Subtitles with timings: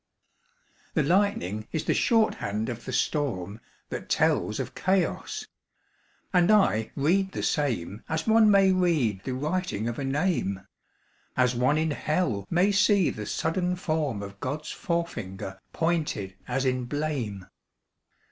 [0.95, 5.45] The lightning is the shorthand of the storm That tells of chaos;
[6.33, 10.65] and I read the same As one may read the writing of a name,
[11.37, 16.65] As one in Hell may see the sudden form Of God's fore finger pointed as
[16.65, 17.45] in blame.